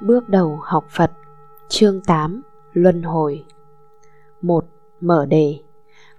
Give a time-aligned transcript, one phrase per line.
[0.00, 1.10] Bước đầu học Phật
[1.68, 3.44] Chương 8 Luân hồi
[4.42, 4.64] 1.
[5.00, 5.58] Mở đề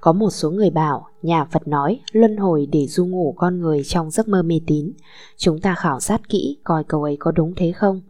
[0.02, 3.84] Có một số người bảo nhà Phật nói luân hồi để du ngủ con người
[3.84, 4.92] trong giấc mơ mê tín.
[5.38, 8.02] Chúng ta khảo sát kỹ coi câu ấy có đúng thế không?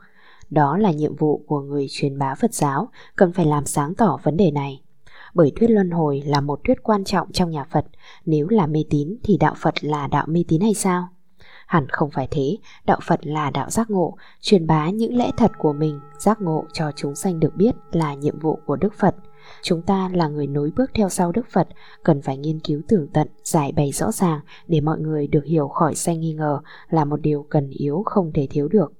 [0.49, 4.19] Đó là nhiệm vụ của người truyền bá Phật giáo, cần phải làm sáng tỏ
[4.23, 4.81] vấn đề này.
[5.33, 7.85] Bởi thuyết luân hồi là một thuyết quan trọng trong nhà Phật,
[8.25, 11.09] nếu là mê tín thì đạo Phật là đạo mê tín hay sao?
[11.69, 15.51] Hẳn không phải thế, đạo Phật là đạo giác ngộ, truyền bá những lẽ thật
[15.57, 19.15] của mình, giác ngộ cho chúng sanh được biết là nhiệm vụ của Đức Phật.
[19.61, 21.67] Chúng ta là người nối bước theo sau Đức Phật,
[22.03, 25.67] cần phải nghiên cứu tường tận, giải bày rõ ràng để mọi người được hiểu
[25.67, 26.59] khỏi sanh nghi ngờ
[26.89, 28.93] là một điều cần yếu không thể thiếu được.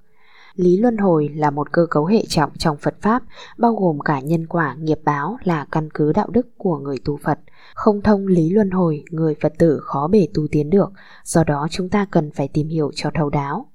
[0.59, 3.23] Lý luân hồi là một cơ cấu hệ trọng trong Phật Pháp,
[3.57, 7.17] bao gồm cả nhân quả nghiệp báo là căn cứ đạo đức của người tu
[7.23, 7.39] Phật.
[7.73, 10.91] Không thông lý luân hồi, người Phật tử khó bề tu tiến được,
[11.23, 13.67] do đó chúng ta cần phải tìm hiểu cho thấu đáo.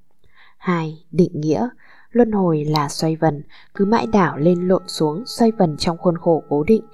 [0.59, 1.05] 2.
[1.11, 1.69] Định nghĩa
[2.11, 3.43] Luân hồi là xoay vần,
[3.75, 6.85] cứ mãi đảo lên lộn xuống, xoay vần trong khuôn khổ cố định.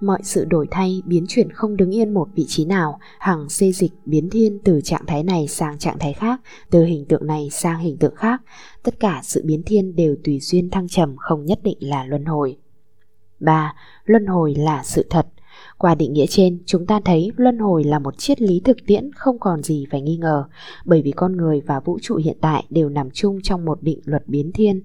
[0.00, 3.72] Mọi sự đổi thay, biến chuyển không đứng yên một vị trí nào, hằng xê
[3.72, 7.50] dịch biến thiên từ trạng thái này sang trạng thái khác, từ hình tượng này
[7.50, 8.42] sang hình tượng khác.
[8.82, 12.24] Tất cả sự biến thiên đều tùy duyên thăng trầm không nhất định là luân
[12.24, 12.56] hồi.
[13.40, 13.74] 3.
[14.04, 15.26] Luân hồi là sự thật.
[15.78, 19.10] Qua định nghĩa trên, chúng ta thấy luân hồi là một triết lý thực tiễn
[19.12, 20.44] không còn gì phải nghi ngờ,
[20.84, 24.00] bởi vì con người và vũ trụ hiện tại đều nằm chung trong một định
[24.04, 24.82] luật biến thiên.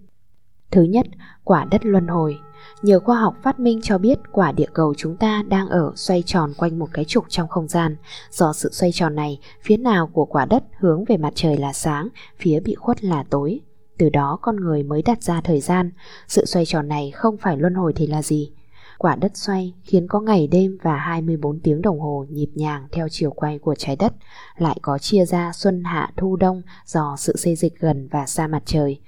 [0.72, 1.06] Thứ nhất,
[1.44, 2.38] quả đất luân hồi.
[2.82, 6.24] Nhờ khoa học phát minh cho biết quả địa cầu chúng ta đang ở xoay
[6.26, 7.96] tròn quanh một cái trục trong không gian.
[8.32, 11.74] Do sự xoay tròn này, phía nào của quả đất hướng về mặt trời là
[11.74, 12.08] sáng,
[12.40, 13.60] phía bị khuất là tối.
[13.98, 15.92] Từ đó con người mới đặt ra thời gian.
[16.28, 18.52] Sự xoay tròn này không phải luân hồi thì là gì?
[18.98, 23.08] Quả đất xoay khiến có ngày đêm và 24 tiếng đồng hồ nhịp nhàng theo
[23.10, 24.14] chiều quay của trái đất,
[24.58, 28.48] lại có chia ra xuân hạ thu đông do sự xê dịch gần và xa
[28.48, 29.00] mặt trời.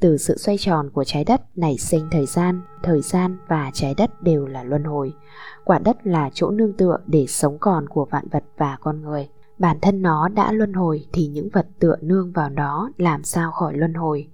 [0.00, 3.94] Từ sự xoay tròn của trái đất nảy sinh thời gian, thời gian và trái
[3.94, 5.12] đất đều là luân hồi.
[5.64, 9.28] Quả đất là chỗ nương tựa để sống còn của vạn vật và con người.
[9.58, 13.52] Bản thân nó đã luân hồi thì những vật tựa nương vào nó làm sao
[13.52, 14.28] khỏi luân hồi.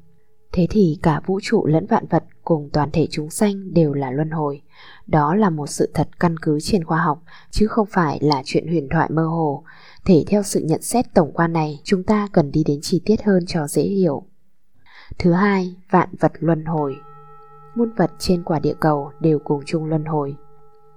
[0.53, 4.11] Thế thì cả vũ trụ lẫn vạn vật cùng toàn thể chúng sanh đều là
[4.11, 4.63] luân hồi.
[5.07, 8.69] Đó là một sự thật căn cứ trên khoa học, chứ không phải là chuyện
[8.69, 9.65] huyền thoại mơ hồ.
[10.05, 13.23] Thể theo sự nhận xét tổng quan này, chúng ta cần đi đến chi tiết
[13.23, 14.27] hơn cho dễ hiểu.
[15.19, 16.97] Thứ hai, vạn vật luân hồi.
[17.75, 20.37] Muôn vật trên quả địa cầu đều cùng chung luân hồi.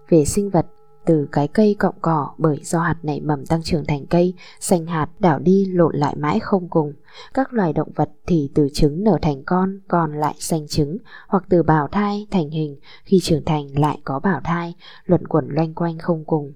[0.10, 0.66] Về sinh vật,
[1.06, 4.86] từ cái cây cọng cỏ bởi do hạt nảy mầm tăng trưởng thành cây, xanh
[4.86, 6.94] hạt đảo đi lộn lại mãi không cùng.
[7.34, 10.98] Các loài động vật thì từ trứng nở thành con, còn lại xanh trứng,
[11.28, 15.48] hoặc từ bào thai thành hình, khi trưởng thành lại có bào thai, luẩn quẩn
[15.50, 16.54] loanh quanh không cùng.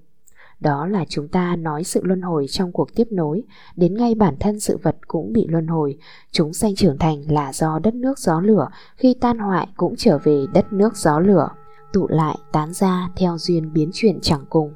[0.60, 3.44] Đó là chúng ta nói sự luân hồi trong cuộc tiếp nối,
[3.76, 5.98] đến ngay bản thân sự vật cũng bị luân hồi.
[6.32, 10.18] Chúng sanh trưởng thành là do đất nước gió lửa, khi tan hoại cũng trở
[10.24, 11.50] về đất nước gió lửa
[11.94, 14.74] tụ lại tán ra theo duyên biến chuyển chẳng cùng.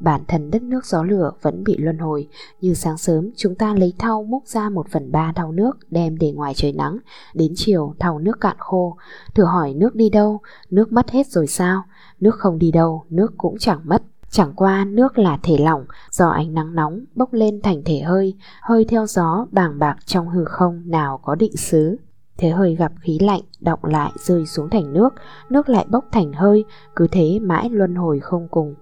[0.00, 2.28] Bản thân đất nước gió lửa vẫn bị luân hồi,
[2.60, 6.18] như sáng sớm chúng ta lấy thau múc ra một phần ba thau nước đem
[6.18, 6.98] để ngoài trời nắng,
[7.34, 8.96] đến chiều thau nước cạn khô.
[9.34, 11.82] Thử hỏi nước đi đâu, nước mất hết rồi sao?
[12.20, 14.02] Nước không đi đâu, nước cũng chẳng mất.
[14.32, 18.34] Chẳng qua nước là thể lỏng do ánh nắng nóng bốc lên thành thể hơi,
[18.62, 21.96] hơi theo gió bàng bạc trong hư không nào có định xứ.
[22.38, 25.08] Thế hơi gặp khí lạnh động lại rơi xuống thành nước
[25.50, 26.64] Nước lại bốc thành hơi
[26.96, 28.74] Cứ thế mãi luân hồi không cùng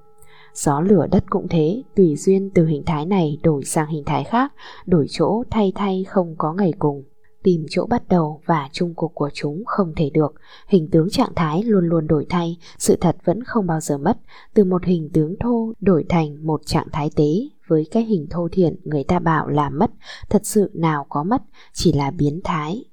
[0.54, 4.24] Gió lửa đất cũng thế Tùy duyên từ hình thái này đổi sang hình thái
[4.24, 4.52] khác
[4.86, 7.02] Đổi chỗ thay thay không có ngày cùng
[7.42, 10.34] Tìm chỗ bắt đầu và chung cục của chúng không thể được.
[10.68, 14.18] Hình tướng trạng thái luôn luôn đổi thay Sự thật vẫn không bao giờ mất.
[14.54, 18.48] Từ một hình tướng thô đổi thành một trạng thái tế với cái hình thô
[18.52, 19.90] thiện người ta bảo là mất,
[20.28, 21.42] thật sự nào có mất,
[21.72, 22.84] chỉ là biến thái,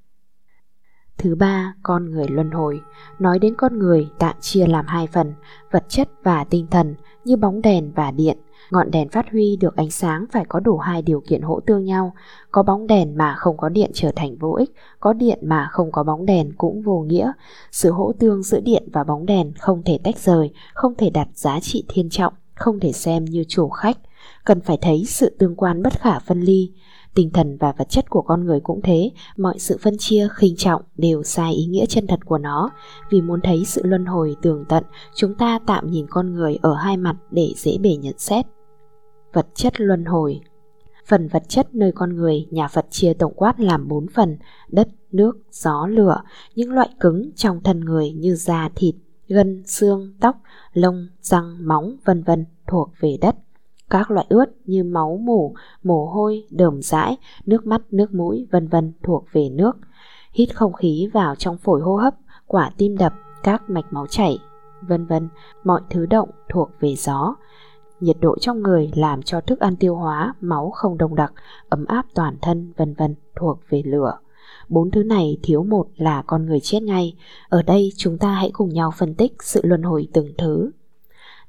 [1.17, 2.81] Thứ ba, con người luân hồi.
[3.19, 5.33] Nói đến con người tạm chia làm hai phần,
[5.71, 6.95] vật chất và tinh thần,
[7.27, 8.37] như bóng đèn và điện.
[8.71, 11.85] Ngọn đèn phát huy được ánh sáng phải có đủ hai điều kiện hỗ tương
[11.85, 12.13] nhau.
[12.51, 15.91] Có bóng đèn mà không có điện trở thành vô ích, có điện mà không
[15.91, 17.31] có bóng đèn cũng vô nghĩa.
[17.71, 21.27] Sự hỗ tương giữa điện và bóng đèn không thể tách rời, không thể đặt
[21.33, 23.97] giá trị thiên trọng, không thể xem như chủ khách.
[24.45, 26.71] Cần phải thấy sự tương quan bất khả phân ly.
[27.17, 30.55] Tinh thần và vật chất của con người cũng thế, mọi sự phân chia, khinh
[30.55, 32.69] trọng đều sai ý nghĩa chân thật của nó.
[33.09, 34.83] Vì muốn thấy sự luân hồi tường tận,
[35.15, 38.45] chúng ta tạm nhìn con người ở hai mặt để dễ bề nhận xét.
[39.33, 40.41] Vật chất luân hồi
[41.07, 44.37] Phần vật chất nơi con người, nhà Phật chia tổng quát làm bốn phần,
[44.69, 46.21] đất, nước, gió, lửa,
[46.55, 48.95] những loại cứng trong thân người như da, thịt,
[49.27, 50.35] gân, xương, tóc,
[50.73, 53.35] lông, răng, móng, vân vân thuộc về đất.
[53.89, 58.67] Các loại ướt như máu mủ, mồ hôi, đờm dãi, nước mắt, nước mũi, vân
[58.67, 59.77] vân thuộc về nước.
[60.33, 63.13] hít không khí vào trong phổi hô hấp, quả tim đập,
[63.43, 64.39] các mạch máu chảy,
[64.81, 65.29] vân vân,
[65.63, 67.35] mọi thứ động thuộc về gió.
[67.99, 71.33] Nhiệt độ trong người làm cho thức ăn tiêu hóa, máu không đông đặc,
[71.69, 74.17] ấm áp toàn thân, vân vân, thuộc về lửa.
[74.69, 77.15] Bốn thứ này thiếu một là con người chết ngay.
[77.49, 80.71] Ở đây chúng ta hãy cùng nhau phân tích sự luân hồi từng thứ.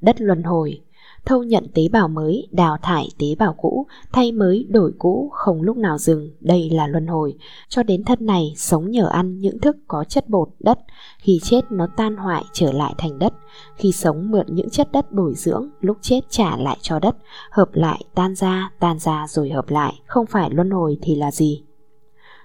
[0.00, 0.80] Đất luân hồi
[1.24, 5.62] thâu nhận tế bào mới, đào thải tế bào cũ, thay mới đổi cũ, không
[5.62, 7.34] lúc nào dừng, đây là luân hồi.
[7.68, 10.78] Cho đến thân này sống nhờ ăn những thức có chất bột đất,
[11.18, 13.32] khi chết nó tan hoại trở lại thành đất,
[13.76, 17.16] khi sống mượn những chất đất bồi dưỡng, lúc chết trả lại cho đất,
[17.50, 21.30] hợp lại tan ra, tan ra rồi hợp lại, không phải luân hồi thì là
[21.30, 21.62] gì?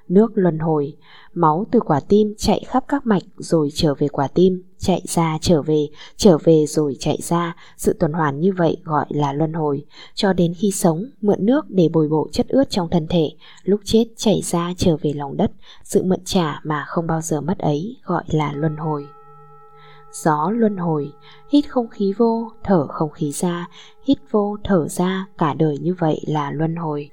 [0.07, 0.97] nước luân hồi,
[1.33, 5.37] máu từ quả tim chạy khắp các mạch rồi trở về quả tim, chạy ra
[5.41, 5.87] trở về,
[6.17, 10.33] trở về rồi chạy ra, sự tuần hoàn như vậy gọi là luân hồi, cho
[10.33, 13.29] đến khi sống, mượn nước để bồi bổ chất ướt trong thân thể,
[13.63, 15.51] lúc chết chảy ra trở về lòng đất,
[15.83, 19.07] sự mượn trả mà không bao giờ mất ấy gọi là luân hồi.
[20.11, 21.11] Gió luân hồi,
[21.49, 23.67] hít không khí vô, thở không khí ra,
[24.03, 27.09] hít vô, thở ra, cả đời như vậy là luân hồi.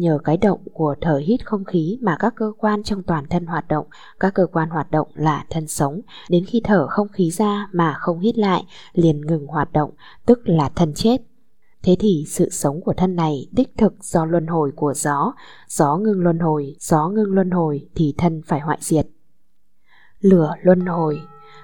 [0.00, 3.46] Nhờ cái động của thở hít không khí mà các cơ quan trong toàn thân
[3.46, 3.86] hoạt động,
[4.20, 7.94] các cơ quan hoạt động là thân sống, đến khi thở không khí ra mà
[8.00, 9.90] không hít lại, liền ngừng hoạt động,
[10.26, 11.16] tức là thân chết.
[11.82, 15.32] Thế thì sự sống của thân này đích thực do luân hồi của gió,
[15.68, 19.06] gió ngưng luân hồi, gió ngưng luân hồi thì thân phải hoại diệt.
[20.20, 21.20] Lửa luân hồi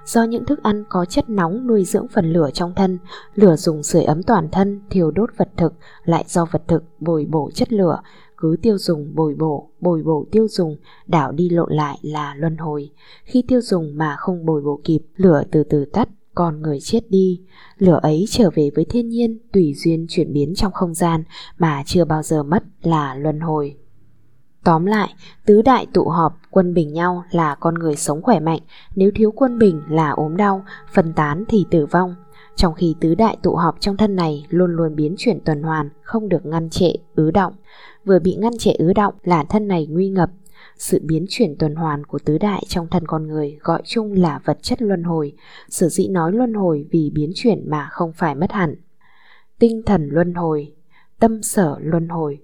[0.07, 2.99] Do những thức ăn có chất nóng nuôi dưỡng phần lửa trong thân,
[3.35, 5.75] lửa dùng sưởi ấm toàn thân, thiêu đốt vật thực,
[6.05, 8.01] lại do vật thực bồi bổ chất lửa,
[8.37, 12.57] cứ tiêu dùng bồi bổ, bồi bổ tiêu dùng, đảo đi lộn lại là luân
[12.57, 12.91] hồi.
[13.25, 17.11] Khi tiêu dùng mà không bồi bổ kịp, lửa từ từ tắt, con người chết
[17.11, 17.41] đi.
[17.79, 21.25] Lửa ấy trở về với thiên nhiên, tùy duyên chuyển biến trong không gian
[21.59, 23.77] mà chưa bao giờ mất là luân hồi.
[24.65, 25.15] Tóm lại,
[25.47, 28.61] tứ đại tụ họp quân bình nhau là con người sống khỏe mạnh,
[28.95, 32.15] nếu thiếu quân bình là ốm đau, phân tán thì tử vong.
[32.57, 35.91] Trong khi tứ đại tụ họp trong thân này luôn luôn biến chuyển tuần hoàn,
[36.03, 37.53] không được ngăn trệ, ứ động.
[38.07, 40.31] Vừa bị ngăn trẻ ứ động là thân này nguy ngập.
[40.77, 44.41] Sự biến chuyển tuần hoàn của tứ đại trong thân con người gọi chung là
[44.45, 45.33] vật chất luân hồi.
[45.69, 48.75] sở dĩ nói luân hồi vì biến chuyển mà không phải mất hẳn.
[49.59, 50.75] Tinh thần luân hồi,
[51.19, 52.39] tâm sở luân hồi,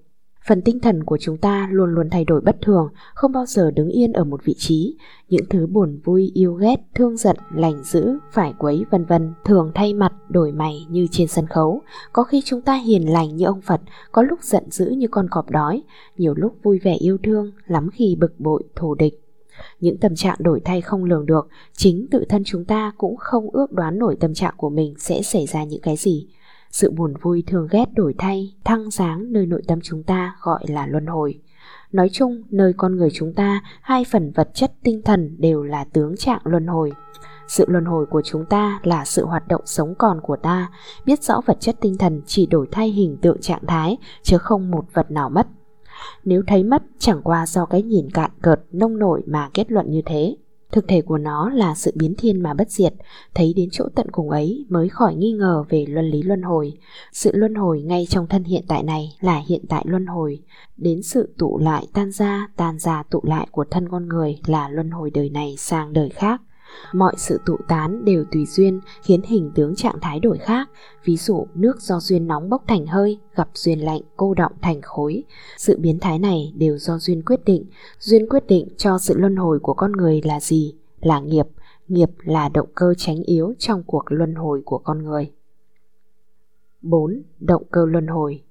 [0.47, 3.71] Phần tinh thần của chúng ta luôn luôn thay đổi bất thường, không bao giờ
[3.71, 4.97] đứng yên ở một vị trí.
[5.29, 9.71] Những thứ buồn vui, yêu ghét, thương giận, lành dữ, phải quấy vân vân thường
[9.75, 11.81] thay mặt, đổi mày như trên sân khấu.
[12.13, 13.81] Có khi chúng ta hiền lành như ông Phật,
[14.11, 15.83] có lúc giận dữ như con cọp đói,
[16.17, 19.19] nhiều lúc vui vẻ yêu thương, lắm khi bực bội, thù địch.
[19.79, 23.49] Những tâm trạng đổi thay không lường được, chính tự thân chúng ta cũng không
[23.49, 26.27] ước đoán nổi tâm trạng của mình sẽ xảy ra những cái gì.
[26.73, 30.63] Sự buồn vui thường ghét đổi thay, thăng sáng nơi nội tâm chúng ta gọi
[30.67, 31.41] là luân hồi.
[31.91, 35.83] Nói chung, nơi con người chúng ta, hai phần vật chất tinh thần đều là
[35.83, 36.91] tướng trạng luân hồi.
[37.47, 40.71] Sự luân hồi của chúng ta là sự hoạt động sống còn của ta,
[41.05, 44.71] biết rõ vật chất tinh thần chỉ đổi thay hình tượng trạng thái, chứ không
[44.71, 45.47] một vật nào mất.
[46.23, 49.91] Nếu thấy mất chẳng qua do cái nhìn cạn cợt nông nổi mà kết luận
[49.91, 50.35] như thế.
[50.73, 52.93] Thực thể của nó là sự biến thiên mà bất diệt,
[53.33, 56.73] thấy đến chỗ tận cùng ấy mới khỏi nghi ngờ về luân lý luân hồi.
[57.11, 60.39] Sự luân hồi ngay trong thân hiện tại này là hiện tại luân hồi,
[60.77, 64.69] đến sự tụ lại tan ra, tan ra tụ lại của thân con người là
[64.69, 66.41] luân hồi đời này sang đời khác.
[66.93, 70.69] Mọi sự tụ tán đều tùy duyên khiến hình tướng trạng thái đổi khác,
[71.03, 74.81] ví dụ nước do duyên nóng bốc thành hơi, gặp duyên lạnh cô động thành
[74.81, 75.23] khối.
[75.57, 77.65] Sự biến thái này đều do duyên quyết định,
[77.99, 80.75] duyên quyết định cho sự luân hồi của con người là gì?
[81.01, 81.47] Là nghiệp,
[81.87, 85.31] nghiệp là động cơ tránh yếu trong cuộc luân hồi của con người.
[86.81, 87.21] 4.
[87.39, 88.43] Động cơ luân hồi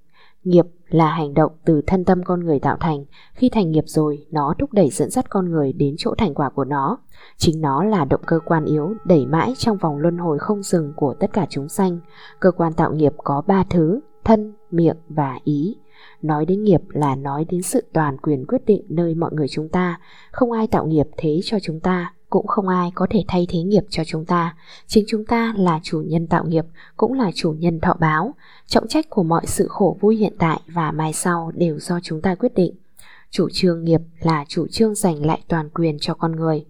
[0.45, 4.27] Nghiệp là hành động từ thân tâm con người tạo thành, khi thành nghiệp rồi,
[4.31, 6.99] nó thúc đẩy dẫn dắt con người đến chỗ thành quả của nó.
[7.37, 10.93] Chính nó là động cơ quan yếu đẩy mãi trong vòng luân hồi không dừng
[10.97, 11.99] của tất cả chúng sanh.
[12.41, 15.77] Cơ quan tạo nghiệp có ba thứ, thân, miệng và ý.
[16.23, 19.69] Nói đến nghiệp là nói đến sự toàn quyền quyết định nơi mọi người chúng
[19.69, 23.47] ta, không ai tạo nghiệp thế cho chúng ta, cũng không ai có thể thay
[23.51, 24.57] thế nghiệp cho chúng ta.
[24.87, 26.65] Chính chúng ta là chủ nhân tạo nghiệp,
[26.97, 28.35] cũng là chủ nhân thọ báo.
[28.73, 32.21] Trọng trách của mọi sự khổ vui hiện tại và mai sau đều do chúng
[32.21, 32.75] ta quyết định.
[33.31, 36.65] Chủ trương nghiệp là chủ trương giành lại toàn quyền cho con người.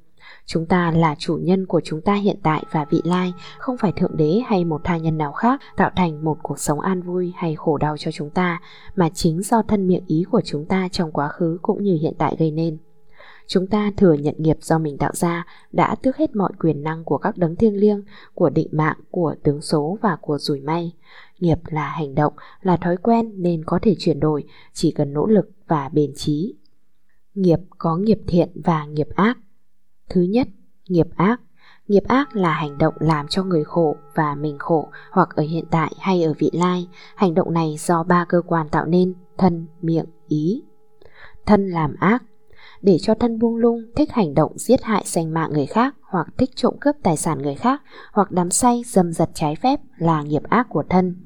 [0.47, 3.93] Chúng ta là chủ nhân của chúng ta hiện tại và vị lai, không phải
[3.93, 7.33] thượng đế hay một tha nhân nào khác tạo thành một cuộc sống an vui
[7.37, 8.61] hay khổ đau cho chúng ta,
[8.97, 12.15] mà chính do thân miệng ý của chúng ta trong quá khứ cũng như hiện
[12.19, 12.79] tại gây nên.
[13.47, 17.05] Chúng ta thừa nhận nghiệp do mình tạo ra đã tước hết mọi quyền năng
[17.05, 18.03] của các đấng thiêng liêng,
[18.35, 20.93] của định mạng, của tướng số và của rủi may.
[21.41, 22.33] Nghiệp là hành động,
[22.63, 26.55] là thói quen nên có thể chuyển đổi, chỉ cần nỗ lực và bền trí.
[27.35, 29.39] Nghiệp có nghiệp thiện và nghiệp ác.
[30.09, 30.49] Thứ nhất,
[30.89, 31.41] nghiệp ác.
[31.89, 35.65] Nghiệp ác là hành động làm cho người khổ và mình khổ hoặc ở hiện
[35.71, 36.89] tại hay ở vị lai.
[37.15, 40.63] Hành động này do ba cơ quan tạo nên, thân, miệng, ý.
[41.47, 42.23] Thân làm ác.
[42.83, 46.27] Để cho thân buông lung, thích hành động giết hại danh mạng người khác hoặc
[46.39, 50.23] thích trộm cướp tài sản người khác hoặc đắm say dâm dật trái phép là
[50.23, 51.17] nghiệp ác của thân.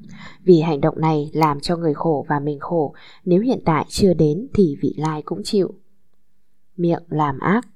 [0.43, 2.93] Vì hành động này làm cho người khổ và mình khổ,
[3.25, 5.73] nếu hiện tại chưa đến thì vị lai cũng chịu.
[6.77, 7.67] Miệng làm ác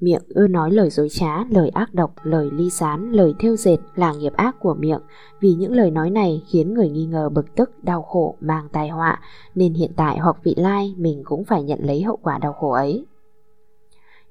[0.00, 3.76] Miệng ưa nói lời dối trá, lời ác độc, lời ly gián, lời thêu dệt
[3.94, 5.00] là nghiệp ác của miệng
[5.40, 8.88] vì những lời nói này khiến người nghi ngờ bực tức, đau khổ, mang tai
[8.88, 9.20] họa
[9.54, 12.70] nên hiện tại hoặc vị lai mình cũng phải nhận lấy hậu quả đau khổ
[12.70, 13.06] ấy.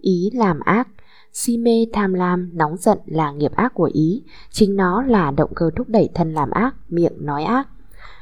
[0.02, 0.88] Ý làm ác
[1.34, 5.52] Si mê tham lam, nóng giận là nghiệp ác của ý, chính nó là động
[5.56, 7.68] cơ thúc đẩy thân làm ác, miệng nói ác.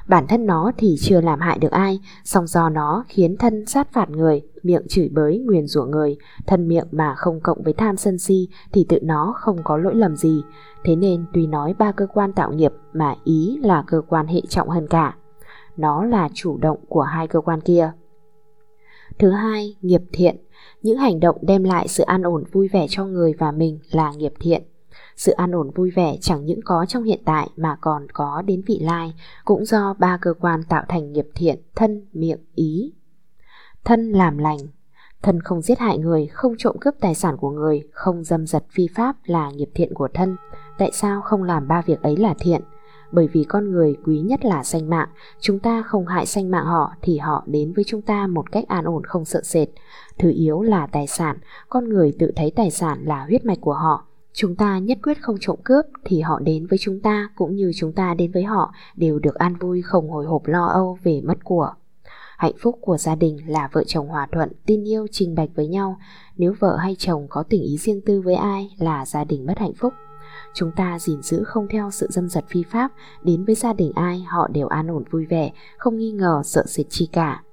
[0.08, 3.94] Bản thân nó thì chưa làm hại được ai, song do nó khiến thân sát
[3.94, 6.18] phạt người, miệng chửi bới, nguyền rủa người,
[6.48, 9.96] thân miệng mà không cộng với tham sân si thì tự nó không có lỗi
[9.96, 10.42] lầm gì.
[10.84, 14.42] Thế nên tuy nói ba cơ quan tạo nghiệp mà ý là cơ quan hệ
[14.50, 15.16] trọng hơn cả.
[15.78, 17.92] Nó là chủ động của hai cơ quan kia.
[19.20, 20.36] Thứ hai, nghiệp thiện.
[20.82, 24.12] Những hành động đem lại sự an ổn vui vẻ cho người và mình là
[24.12, 24.64] nghiệp thiện.
[25.16, 28.62] Sự an ổn vui vẻ chẳng những có trong hiện tại mà còn có đến
[28.68, 29.14] vị lai,
[29.46, 32.94] cũng do ba cơ quan tạo thành nghiệp thiện, thân, miệng, ý.
[33.84, 34.58] Thân làm lành
[35.22, 38.64] Thân không giết hại người, không trộm cướp tài sản của người, không dâm dật
[38.72, 40.36] phi pháp là nghiệp thiện của thân.
[40.78, 42.62] Tại sao không làm ba việc ấy là thiện?
[43.12, 46.66] Bởi vì con người quý nhất là sanh mạng, chúng ta không hại sanh mạng
[46.66, 49.68] họ thì họ đến với chúng ta một cách an ổn không sợ sệt.
[50.18, 51.38] Thứ yếu là tài sản,
[51.70, 55.22] con người tự thấy tài sản là huyết mạch của họ, Chúng ta nhất quyết
[55.22, 58.44] không trộm cướp thì họ đến với chúng ta cũng như chúng ta đến với
[58.44, 61.74] họ đều được an vui không hồi hộp lo âu về mất của.
[62.38, 65.68] Hạnh phúc của gia đình là vợ chồng hòa thuận, tin yêu, trình bạch với
[65.68, 65.98] nhau.
[66.38, 69.58] Nếu vợ hay chồng có tình ý riêng tư với ai là gia đình mất
[69.58, 69.94] hạnh phúc.
[70.54, 72.92] Chúng ta gìn giữ không theo sự dâm dật phi pháp,
[73.24, 76.64] đến với gia đình ai họ đều an ổn vui vẻ, không nghi ngờ sợ
[76.68, 77.44] sệt chi cả.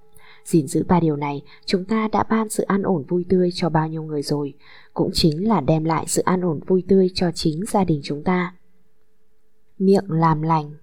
[0.44, 3.68] gìn giữ ba điều này, chúng ta đã ban sự an ổn vui tươi cho
[3.68, 4.54] bao nhiêu người rồi
[4.94, 8.24] cũng chính là đem lại sự an ổn vui tươi cho chính gia đình chúng
[8.24, 8.54] ta.
[9.78, 10.74] Miệng làm lành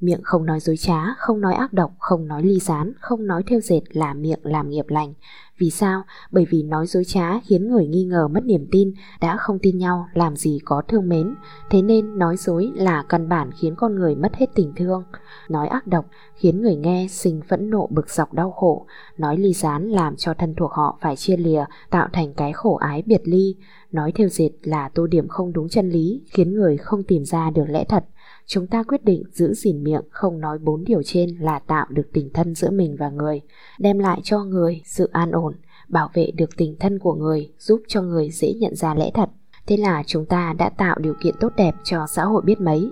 [0.00, 3.42] Miệng không nói dối trá, không nói ác độc, không nói ly gián, không nói
[3.46, 5.14] theo dệt là miệng làm nghiệp lành.
[5.58, 6.02] Vì sao?
[6.30, 9.78] Bởi vì nói dối trá khiến người nghi ngờ mất niềm tin, đã không tin
[9.78, 11.34] nhau, làm gì có thương mến.
[11.70, 15.04] Thế nên nói dối là căn bản khiến con người mất hết tình thương.
[15.48, 18.86] Nói ác độc khiến người nghe sinh phẫn nộ bực dọc đau khổ.
[19.18, 22.74] Nói ly gián làm cho thân thuộc họ phải chia lìa, tạo thành cái khổ
[22.74, 23.56] ái biệt ly.
[23.92, 27.50] Nói theo dệt là tô điểm không đúng chân lý, khiến người không tìm ra
[27.50, 28.04] được lẽ thật.
[28.52, 32.12] Chúng ta quyết định giữ gìn miệng không nói bốn điều trên là tạo được
[32.12, 33.40] tình thân giữa mình và người,
[33.78, 35.54] đem lại cho người sự an ổn,
[35.88, 39.28] bảo vệ được tình thân của người, giúp cho người dễ nhận ra lẽ thật.
[39.66, 42.90] Thế là chúng ta đã tạo điều kiện tốt đẹp cho xã hội biết mấy.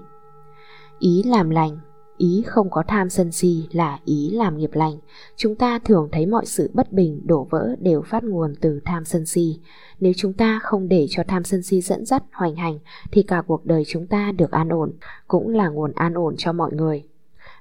[0.99, 1.79] Ý làm lành
[2.19, 4.99] Ý không có tham sân si là ý làm nghiệp lành.
[5.37, 9.05] Chúng ta thường thấy mọi sự bất bình, đổ vỡ đều phát nguồn từ tham
[9.05, 9.61] sân si.
[10.01, 12.79] Nếu chúng ta không để cho tham sân si dẫn dắt, hoành hành,
[13.13, 14.93] thì cả cuộc đời chúng ta được an ổn,
[15.29, 17.05] cũng là nguồn an ổn cho mọi người.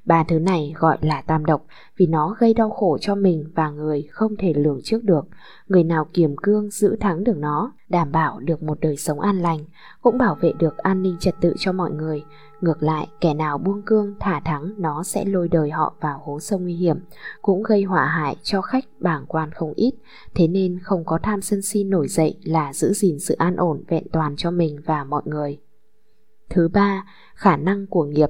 [0.05, 1.65] Ba thứ này gọi là tam độc
[1.97, 5.27] vì nó gây đau khổ cho mình và người không thể lường trước được.
[5.67, 9.39] Người nào kiềm cương giữ thắng được nó, đảm bảo được một đời sống an
[9.39, 9.65] lành,
[10.01, 12.23] cũng bảo vệ được an ninh trật tự cho mọi người.
[12.61, 16.39] Ngược lại, kẻ nào buông cương thả thắng nó sẽ lôi đời họ vào hố
[16.39, 16.99] sông nguy hiểm,
[17.41, 19.91] cũng gây họa hại cho khách bảng quan không ít.
[20.35, 23.83] Thế nên không có tham sân si nổi dậy là giữ gìn sự an ổn
[23.87, 25.59] vẹn toàn cho mình và mọi người.
[26.49, 28.29] Thứ ba, khả năng của nghiệp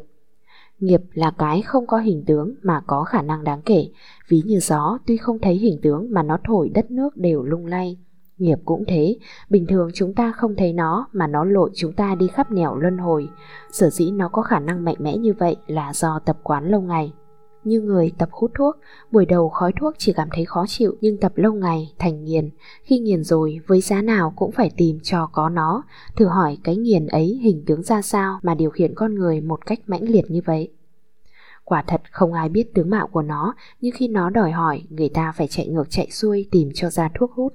[0.80, 3.90] Nghiệp là cái không có hình tướng mà có khả năng đáng kể,
[4.28, 7.66] ví như gió tuy không thấy hình tướng mà nó thổi đất nước đều lung
[7.66, 7.98] lay.
[8.38, 9.17] Nghiệp cũng thế,
[9.50, 12.75] bình thường chúng ta không thấy nó mà nó lội chúng ta đi khắp nẻo
[12.75, 13.29] luân hồi.
[13.72, 16.82] Sở dĩ nó có khả năng mạnh mẽ như vậy là do tập quán lâu
[16.82, 17.13] ngày.
[17.63, 18.75] Như người tập hút thuốc,
[19.12, 22.50] buổi đầu khói thuốc chỉ cảm thấy khó chịu nhưng tập lâu ngày thành nghiền.
[22.84, 25.84] Khi nghiền rồi, với giá nào cũng phải tìm cho có nó.
[26.15, 29.65] Thử hỏi cái nghiền ấy hình tướng ra sao mà điều khiển con người một
[29.65, 30.72] cách mãnh liệt như vậy.
[31.63, 35.10] Quả thật không ai biết tướng mạo của nó, nhưng khi nó đòi hỏi, người
[35.10, 37.53] ta phải chạy ngược chạy xuôi tìm cho ra thuốc hút.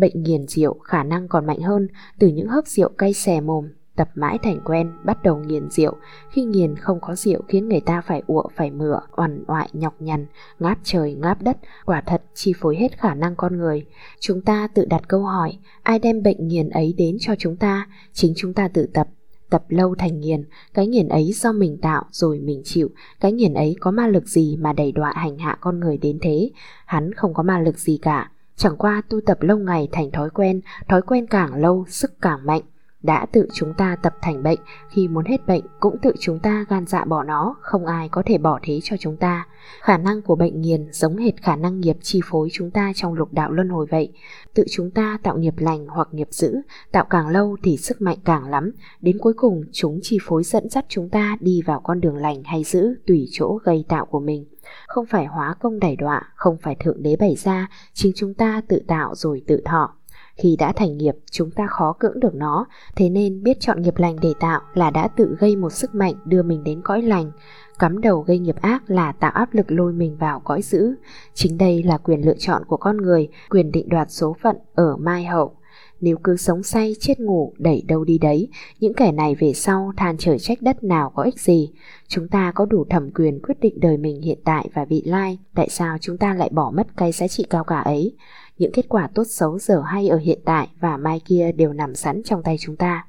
[0.00, 1.88] Bệnh nghiền rượu khả năng còn mạnh hơn
[2.18, 5.96] từ những hớp rượu cay xè mồm, tập mãi thành quen, bắt đầu nghiền rượu.
[6.30, 9.94] Khi nghiền không có rượu khiến người ta phải ụa phải mửa, oằn oại nhọc
[9.98, 10.26] nhằn,
[10.58, 13.86] ngáp trời ngáp đất, quả thật chi phối hết khả năng con người.
[14.20, 17.88] Chúng ta tự đặt câu hỏi, ai đem bệnh nghiền ấy đến cho chúng ta?
[18.12, 19.08] Chính chúng ta tự tập,
[19.50, 22.90] tập lâu thành nghiền, cái nghiền ấy do mình tạo rồi mình chịu,
[23.20, 26.18] cái nghiền ấy có ma lực gì mà đẩy đọa hành hạ con người đến
[26.22, 26.50] thế,
[26.86, 28.30] hắn không có ma lực gì cả,
[28.60, 32.46] Chẳng qua tu tập lâu ngày thành thói quen, thói quen càng lâu sức càng
[32.46, 32.62] mạnh
[33.02, 36.64] đã tự chúng ta tập thành bệnh, khi muốn hết bệnh cũng tự chúng ta
[36.68, 39.46] gan dạ bỏ nó, không ai có thể bỏ thế cho chúng ta.
[39.80, 43.14] Khả năng của bệnh nghiền giống hệt khả năng nghiệp chi phối chúng ta trong
[43.14, 44.12] lục đạo luân hồi vậy.
[44.54, 46.56] Tự chúng ta tạo nghiệp lành hoặc nghiệp dữ,
[46.92, 50.68] tạo càng lâu thì sức mạnh càng lắm, đến cuối cùng chúng chi phối dẫn
[50.68, 54.20] dắt chúng ta đi vào con đường lành hay dữ tùy chỗ gây tạo của
[54.20, 54.44] mình.
[54.86, 58.62] Không phải hóa công đẩy đọa, không phải thượng đế bày ra, chính chúng ta
[58.68, 59.99] tự tạo rồi tự thọ.
[60.40, 62.66] Khi đã thành nghiệp, chúng ta khó cưỡng được nó,
[62.96, 66.14] thế nên biết chọn nghiệp lành để tạo là đã tự gây một sức mạnh
[66.24, 67.32] đưa mình đến cõi lành.
[67.78, 70.94] Cắm đầu gây nghiệp ác là tạo áp lực lôi mình vào cõi dữ.
[71.34, 74.96] Chính đây là quyền lựa chọn của con người, quyền định đoạt số phận ở
[74.96, 75.56] mai hậu.
[76.00, 78.48] Nếu cứ sống say chết ngủ đẩy đâu đi đấy
[78.80, 81.70] Những kẻ này về sau than trời trách đất nào có ích gì
[82.08, 85.38] Chúng ta có đủ thẩm quyền quyết định đời mình hiện tại và vị lai
[85.54, 88.16] Tại sao chúng ta lại bỏ mất cái giá trị cao cả ấy
[88.60, 91.94] những kết quả tốt xấu dở hay ở hiện tại và mai kia đều nằm
[91.94, 93.06] sẵn trong tay chúng ta.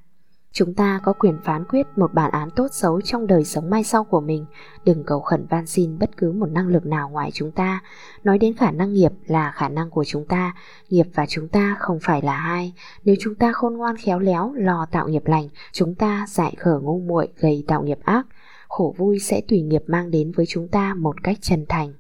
[0.51, 3.84] Chúng ta có quyền phán quyết một bản án tốt xấu trong đời sống mai
[3.84, 4.46] sau của mình,
[4.86, 7.81] đừng cầu khẩn van xin bất cứ một năng lực nào ngoài chúng ta.
[8.24, 10.55] Nói đến khả năng nghiệp là khả năng của chúng ta,
[10.89, 12.74] nghiệp và chúng ta không phải là hai.
[13.03, 16.79] Nếu chúng ta khôn ngoan khéo léo lo tạo nghiệp lành, chúng ta dại khở
[16.79, 18.27] ngu muội gây tạo nghiệp ác,
[18.67, 21.93] khổ vui sẽ tùy nghiệp mang đến với chúng ta một cách chân thành.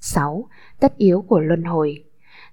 [0.00, 0.48] 6.
[0.80, 2.05] Tất yếu của luân hồi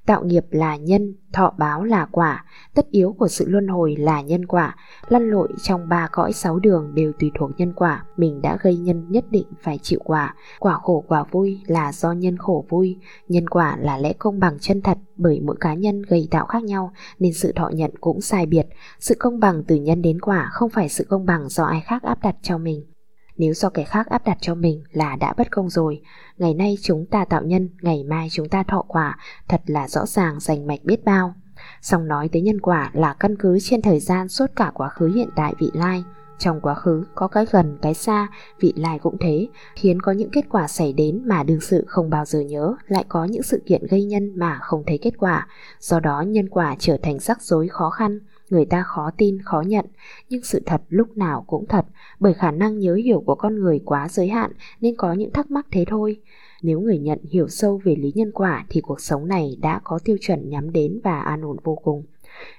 [0.05, 4.21] Tạo nghiệp là nhân, thọ báo là quả, tất yếu của sự luân hồi là
[4.21, 4.75] nhân quả,
[5.07, 8.77] lăn lội trong ba cõi sáu đường đều tùy thuộc nhân quả, mình đã gây
[8.77, 12.97] nhân nhất định phải chịu quả, quả khổ quả vui là do nhân khổ vui,
[13.27, 16.63] nhân quả là lẽ công bằng chân thật bởi mỗi cá nhân gây tạo khác
[16.63, 18.67] nhau nên sự thọ nhận cũng sai biệt,
[18.99, 22.03] sự công bằng từ nhân đến quả không phải sự công bằng do ai khác
[22.03, 22.92] áp đặt cho mình.
[23.37, 26.01] Nếu do kẻ khác áp đặt cho mình là đã bất công rồi
[26.37, 30.05] Ngày nay chúng ta tạo nhân Ngày mai chúng ta thọ quả Thật là rõ
[30.05, 31.33] ràng rành mạch biết bao.
[31.81, 35.07] Song nói tới nhân quả là căn cứ trên thời gian suốt cả quá khứ
[35.15, 36.03] hiện tại vị lai.
[36.37, 38.27] Trong quá khứ có cái gần cái xa,
[38.59, 42.09] vị lai cũng thế, khiến có những kết quả xảy đến mà đương sự không
[42.09, 45.47] bao giờ nhớ, lại có những sự kiện gây nhân mà không thấy kết quả,
[45.79, 48.19] do đó nhân quả trở thành rắc rối khó khăn,
[48.53, 49.85] người ta khó tin, khó nhận,
[50.29, 51.85] nhưng sự thật lúc nào cũng thật,
[52.19, 55.51] bởi khả năng nhớ hiểu của con người quá giới hạn nên có những thắc
[55.51, 56.19] mắc thế thôi.
[56.61, 59.99] Nếu người nhận hiểu sâu về lý nhân quả thì cuộc sống này đã có
[60.03, 62.03] tiêu chuẩn nhắm đến và an ổn vô cùng.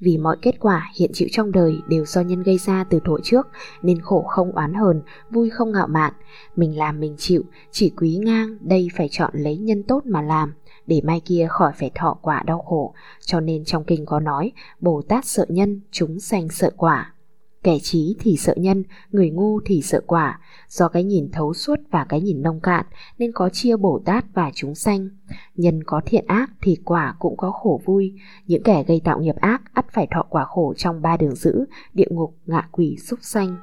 [0.01, 3.21] Vì mọi kết quả hiện chịu trong đời đều do nhân gây ra từ thổi
[3.25, 3.47] trước
[3.83, 6.13] nên khổ không oán hờn, vui không ngạo mạn.
[6.57, 10.53] Mình làm mình chịu, chỉ quý ngang đây phải chọn lấy nhân tốt mà làm
[10.87, 12.95] để mai kia khỏi phải thọ quả đau khổ.
[13.21, 17.15] Cho nên trong kinh có nói, Bồ Tát sợ nhân, chúng sanh sợ quả.
[17.63, 20.41] Kẻ trí thì sợ nhân, người ngu thì sợ quả.
[20.69, 22.87] Do cái nhìn thấu suốt và cái nhìn nông cạn
[23.19, 25.09] nên có chia Bồ Tát và chúng sanh.
[25.55, 28.15] Nhân có thiện ác thì quả cũng có khổ vui.
[28.47, 31.65] Những kẻ gây tạo nghiệp ác ắt phải thọ quả khổ trong ba đường dữ,
[31.95, 33.57] địa ngục, ngạ quỷ, súc sanh.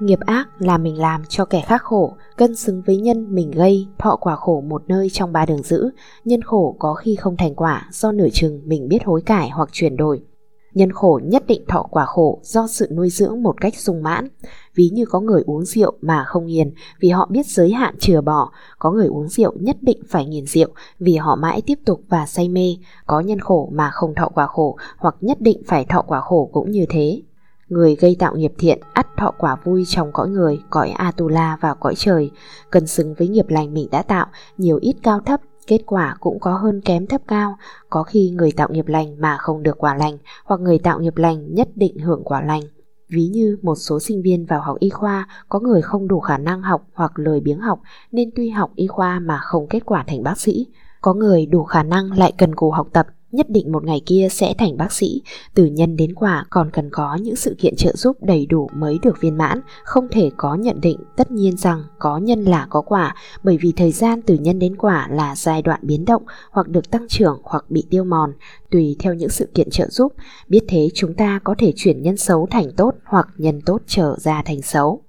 [0.00, 3.86] Nghiệp ác là mình làm cho kẻ khác khổ, cân xứng với nhân mình gây,
[3.98, 5.90] thọ quả khổ một nơi trong ba đường dữ.
[6.24, 9.68] Nhân khổ có khi không thành quả do nửa chừng mình biết hối cải hoặc
[9.72, 10.22] chuyển đổi.
[10.74, 14.28] Nhân khổ nhất định thọ quả khổ do sự nuôi dưỡng một cách sung mãn.
[14.74, 18.20] Ví như có người uống rượu mà không nghiền vì họ biết giới hạn chừa
[18.20, 22.00] bỏ, có người uống rượu nhất định phải nghiền rượu vì họ mãi tiếp tục
[22.08, 25.84] và say mê, có nhân khổ mà không thọ quả khổ hoặc nhất định phải
[25.84, 27.22] thọ quả khổ cũng như thế.
[27.70, 31.74] Người gây tạo nghiệp thiện ắt thọ quả vui trong cõi người, cõi Atula và
[31.74, 32.30] cõi trời,
[32.70, 34.26] cần xứng với nghiệp lành mình đã tạo,
[34.58, 37.56] nhiều ít cao thấp kết quả cũng có hơn kém thấp cao,
[37.90, 41.16] có khi người tạo nghiệp lành mà không được quả lành, hoặc người tạo nghiệp
[41.16, 42.62] lành nhất định hưởng quả lành.
[43.08, 46.38] Ví như một số sinh viên vào học y khoa có người không đủ khả
[46.38, 47.80] năng học hoặc lười biếng học
[48.12, 50.66] nên tuy học y khoa mà không kết quả thành bác sĩ.
[51.00, 54.28] Có người đủ khả năng lại cần cù học tập nhất định một ngày kia
[54.30, 55.22] sẽ thành bác sĩ.
[55.54, 58.98] Từ nhân đến quả còn cần có những sự kiện trợ giúp đầy đủ mới
[59.02, 62.80] được viên mãn, không thể có nhận định tất nhiên rằng có nhân là có
[62.80, 66.68] quả, bởi vì thời gian từ nhân đến quả là giai đoạn biến động hoặc
[66.68, 68.32] được tăng trưởng hoặc bị tiêu mòn,
[68.70, 70.12] tùy theo những sự kiện trợ giúp.
[70.48, 74.16] Biết thế chúng ta có thể chuyển nhân xấu thành tốt hoặc nhân tốt trở
[74.18, 75.02] ra thành xấu.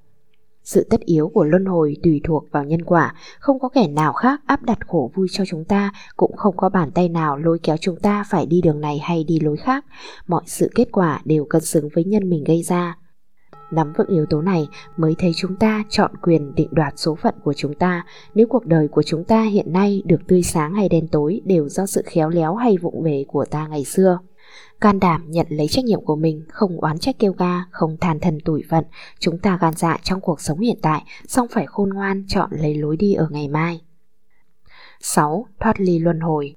[0.63, 4.13] Sự tất yếu của luân hồi tùy thuộc vào nhân quả, không có kẻ nào
[4.13, 7.59] khác áp đặt khổ vui cho chúng ta, cũng không có bàn tay nào lôi
[7.63, 9.85] kéo chúng ta phải đi đường này hay đi lối khác.
[10.27, 12.97] Mọi sự kết quả đều cân xứng với nhân mình gây ra.
[13.71, 17.35] Nắm vững yếu tố này mới thấy chúng ta chọn quyền định đoạt số phận
[17.43, 18.05] của chúng ta.
[18.35, 21.69] Nếu cuộc đời của chúng ta hiện nay được tươi sáng hay đen tối đều
[21.69, 24.19] do sự khéo léo hay vụng về của ta ngày xưa.
[24.81, 28.19] Can đảm nhận lấy trách nhiệm của mình, không oán trách kêu ga, không than
[28.19, 28.85] thần tủi vận.
[29.19, 32.75] Chúng ta gan dạ trong cuộc sống hiện tại, song phải khôn ngoan chọn lấy
[32.75, 33.81] lối đi ở ngày mai.
[34.99, 35.45] 6.
[35.59, 36.55] Thoát ly luân hồi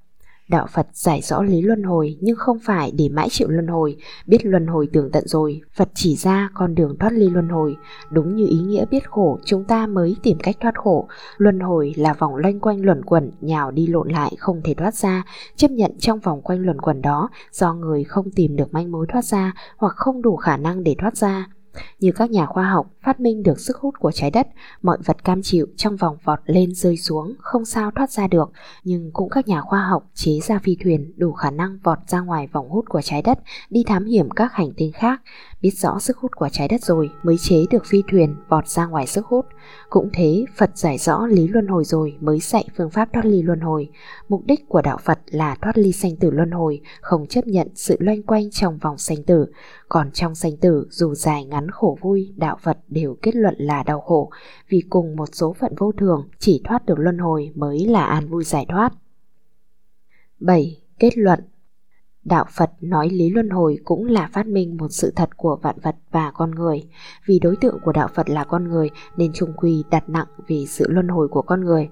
[0.48, 3.96] Đạo Phật giải rõ lý luân hồi nhưng không phải để mãi chịu luân hồi,
[4.26, 7.76] biết luân hồi tường tận rồi, Phật chỉ ra con đường thoát ly luân hồi.
[8.10, 11.08] Đúng như ý nghĩa biết khổ, chúng ta mới tìm cách thoát khổ.
[11.36, 14.94] Luân hồi là vòng loanh quanh luẩn quẩn, nhào đi lộn lại không thể thoát
[14.94, 15.24] ra,
[15.56, 19.06] chấp nhận trong vòng quanh luẩn quẩn đó do người không tìm được manh mối
[19.12, 21.48] thoát ra hoặc không đủ khả năng để thoát ra.
[22.00, 24.46] Như các nhà khoa học phát minh được sức hút của trái đất,
[24.82, 28.52] mọi vật cam chịu trong vòng vọt lên rơi xuống không sao thoát ra được,
[28.84, 32.20] nhưng cũng các nhà khoa học chế ra phi thuyền đủ khả năng vọt ra
[32.20, 33.38] ngoài vòng hút của trái đất
[33.70, 35.22] đi thám hiểm các hành tinh khác,
[35.62, 38.86] biết rõ sức hút của trái đất rồi mới chế được phi thuyền vọt ra
[38.86, 39.46] ngoài sức hút.
[39.90, 43.42] Cũng thế, Phật giải rõ lý luân hồi rồi mới dạy phương pháp thoát ly
[43.42, 43.88] luân hồi.
[44.28, 47.68] Mục đích của đạo Phật là thoát ly sanh tử luân hồi, không chấp nhận
[47.74, 49.46] sự loanh quanh trong vòng sanh tử.
[49.94, 53.82] Còn trong sanh tử, dù dài ngắn khổ vui, đạo Phật đều kết luận là
[53.82, 54.30] đau khổ,
[54.68, 58.28] vì cùng một số phận vô thường, chỉ thoát được luân hồi mới là an
[58.28, 58.92] vui giải thoát.
[60.40, 60.82] 7.
[60.98, 61.40] Kết luận
[62.24, 65.76] Đạo Phật nói lý luân hồi cũng là phát minh một sự thật của vạn
[65.82, 66.82] vật và con người.
[67.26, 70.66] Vì đối tượng của đạo Phật là con người nên trung quy đặt nặng vì
[70.66, 71.88] sự luân hồi của con người.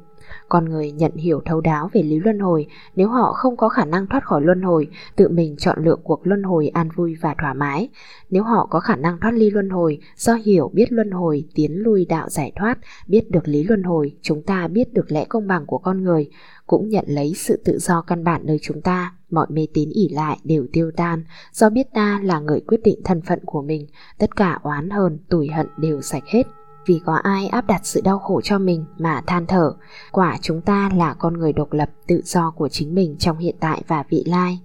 [0.49, 2.67] Con người nhận hiểu thấu đáo về lý luân hồi,
[2.97, 6.27] nếu họ không có khả năng thoát khỏi luân hồi, tự mình chọn lựa cuộc
[6.27, 7.89] luân hồi an vui và thoải mái.
[8.31, 11.73] Nếu họ có khả năng thoát ly luân hồi, do hiểu biết luân hồi, tiến
[11.75, 15.47] lui đạo giải thoát, biết được lý luân hồi, chúng ta biết được lẽ công
[15.47, 16.31] bằng của con người,
[16.67, 20.09] cũng nhận lấy sự tự do căn bản nơi chúng ta, mọi mê tín ỉ
[20.09, 23.87] lại đều tiêu tan, do biết ta là người quyết định thân phận của mình,
[24.19, 26.43] tất cả oán hờn, tủi hận đều sạch hết
[26.87, 29.73] vì có ai áp đặt sự đau khổ cho mình mà than thở.
[30.13, 33.57] Quả chúng ta là con người độc lập tự do của chính mình trong hiện
[33.61, 34.61] tại và vị lai.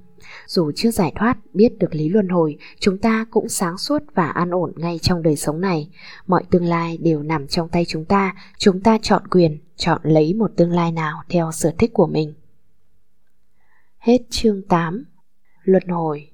[0.47, 4.27] Dù chưa giải thoát, biết được lý luân hồi, chúng ta cũng sáng suốt và
[4.27, 5.89] an ổn ngay trong đời sống này.
[6.27, 10.33] Mọi tương lai đều nằm trong tay chúng ta, chúng ta chọn quyền, chọn lấy
[10.33, 12.33] một tương lai nào theo sở thích của mình.
[13.97, 15.05] Hết chương 8
[15.63, 16.29] Luân hồi